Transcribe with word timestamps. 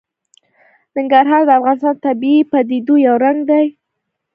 ننګرهار 0.95 1.41
د 1.47 1.51
افغانستان 1.59 1.93
د 1.95 2.01
طبیعي 2.07 2.41
پدیدو 2.51 2.95
یو 3.07 3.15
رنګ 3.23 3.39
دی. 3.49 3.65